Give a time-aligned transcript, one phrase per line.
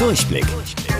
[0.00, 0.46] Durchblick.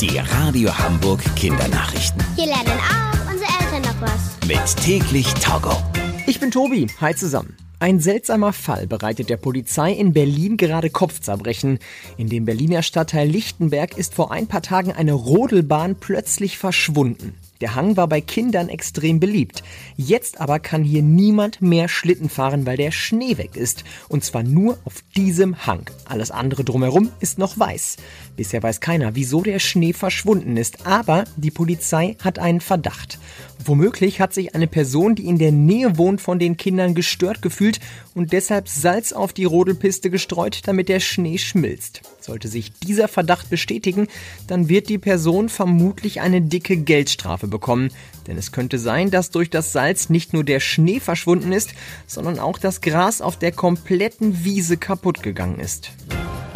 [0.00, 2.24] Die Radio Hamburg Kindernachrichten.
[2.34, 4.48] Hier lernen auch unsere Eltern noch was.
[4.48, 5.76] Mit täglich Togo.
[6.26, 6.86] Ich bin Tobi.
[6.98, 7.58] Hi zusammen.
[7.78, 11.78] Ein seltsamer Fall bereitet der Polizei in Berlin gerade Kopfzerbrechen.
[12.16, 17.34] In dem Berliner Stadtteil Lichtenberg ist vor ein paar Tagen eine Rodelbahn plötzlich verschwunden.
[17.60, 19.62] Der Hang war bei Kindern extrem beliebt.
[19.96, 23.84] Jetzt aber kann hier niemand mehr Schlitten fahren, weil der Schnee weg ist.
[24.08, 25.88] Und zwar nur auf diesem Hang.
[26.04, 27.96] Alles andere drumherum ist noch weiß.
[28.36, 30.86] Bisher weiß keiner, wieso der Schnee verschwunden ist.
[30.86, 33.18] Aber die Polizei hat einen Verdacht.
[33.64, 37.80] Womöglich hat sich eine Person, die in der Nähe wohnt, von den Kindern gestört gefühlt
[38.14, 42.02] und deshalb Salz auf die Rodelpiste gestreut, damit der Schnee schmilzt.
[42.20, 44.08] Sollte sich dieser Verdacht bestätigen,
[44.46, 47.90] dann wird die Person vermutlich eine dicke Geldstrafe bekommen.
[48.26, 51.70] Denn es könnte sein, dass durch das Salz nicht nur der Schnee verschwunden ist,
[52.06, 55.92] sondern auch das Gras auf der kompletten Wiese kaputt gegangen ist.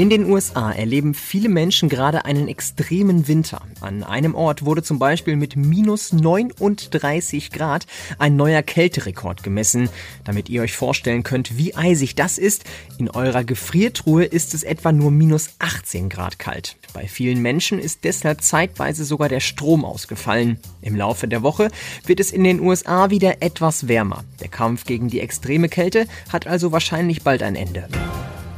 [0.00, 3.60] In den USA erleben viele Menschen gerade einen extremen Winter.
[3.82, 7.86] An einem Ort wurde zum Beispiel mit minus 39 Grad
[8.18, 9.90] ein neuer Kälterekord gemessen.
[10.24, 12.64] Damit ihr euch vorstellen könnt, wie eisig das ist,
[12.96, 16.76] in eurer Gefriertruhe ist es etwa nur minus 18 Grad kalt.
[16.94, 20.60] Bei vielen Menschen ist deshalb zeitweise sogar der Strom ausgefallen.
[20.80, 21.68] Im Laufe der Woche
[22.06, 24.24] wird es in den USA wieder etwas wärmer.
[24.40, 27.86] Der Kampf gegen die extreme Kälte hat also wahrscheinlich bald ein Ende.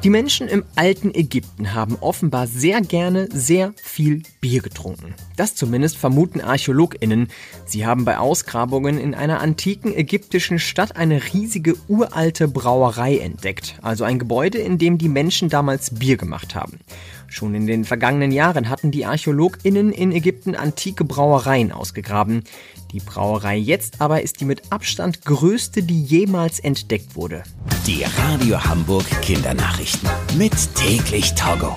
[0.05, 5.15] Die Menschen im alten Ägypten haben offenbar sehr gerne sehr viel Bier getrunken.
[5.37, 7.29] Das zumindest vermuten Archäologinnen.
[7.67, 14.03] Sie haben bei Ausgrabungen in einer antiken ägyptischen Stadt eine riesige uralte Brauerei entdeckt, also
[14.03, 16.81] ein Gebäude, in dem die Menschen damals Bier gemacht haben.
[17.29, 22.43] Schon in den vergangenen Jahren hatten die Archäologinnen in Ägypten antike Brauereien ausgegraben.
[22.91, 27.45] Die Brauerei jetzt aber ist die mit Abstand größte, die jemals entdeckt wurde.
[27.87, 30.09] Die Radio Hamburg Kindernachrichten.
[30.39, 31.77] Mit täglich Togo.